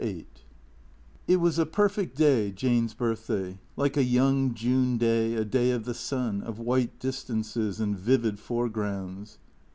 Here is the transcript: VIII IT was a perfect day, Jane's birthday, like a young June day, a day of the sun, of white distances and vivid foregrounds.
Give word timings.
VIII 0.03 0.25
IT 1.27 1.35
was 1.35 1.59
a 1.59 1.65
perfect 1.67 2.17
day, 2.17 2.51
Jane's 2.51 2.95
birthday, 2.95 3.59
like 3.75 3.95
a 3.95 4.03
young 4.03 4.55
June 4.55 4.97
day, 4.97 5.35
a 5.35 5.45
day 5.45 5.69
of 5.69 5.85
the 5.85 5.93
sun, 5.93 6.41
of 6.41 6.57
white 6.57 6.97
distances 6.97 7.79
and 7.79 7.95
vivid 7.95 8.39
foregrounds. 8.39 9.37